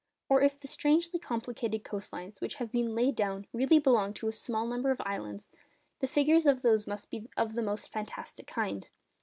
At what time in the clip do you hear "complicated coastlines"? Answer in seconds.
1.19-2.41